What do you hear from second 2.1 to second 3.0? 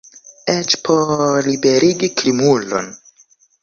krimulon!